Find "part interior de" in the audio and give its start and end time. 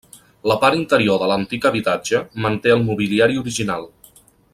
0.63-1.27